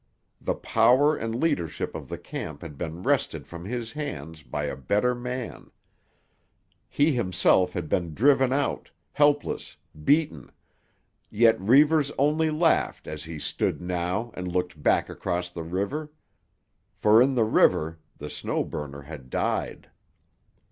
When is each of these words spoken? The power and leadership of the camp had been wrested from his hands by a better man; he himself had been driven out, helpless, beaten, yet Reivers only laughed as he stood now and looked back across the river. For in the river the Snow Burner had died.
The 0.41 0.55
power 0.55 1.15
and 1.15 1.39
leadership 1.39 1.93
of 1.93 2.09
the 2.09 2.17
camp 2.17 2.63
had 2.63 2.75
been 2.75 3.03
wrested 3.03 3.47
from 3.47 3.65
his 3.65 3.91
hands 3.91 4.41
by 4.41 4.63
a 4.63 4.75
better 4.75 5.13
man; 5.13 5.69
he 6.89 7.11
himself 7.11 7.73
had 7.73 7.87
been 7.87 8.15
driven 8.15 8.51
out, 8.51 8.89
helpless, 9.11 9.77
beaten, 10.03 10.51
yet 11.29 11.61
Reivers 11.61 12.11
only 12.17 12.49
laughed 12.49 13.07
as 13.07 13.25
he 13.25 13.37
stood 13.37 13.79
now 13.79 14.31
and 14.33 14.47
looked 14.51 14.81
back 14.81 15.07
across 15.07 15.51
the 15.51 15.61
river. 15.61 16.09
For 16.95 17.21
in 17.21 17.35
the 17.35 17.45
river 17.45 17.99
the 18.17 18.31
Snow 18.31 18.63
Burner 18.63 19.03
had 19.03 19.29
died. 19.29 19.91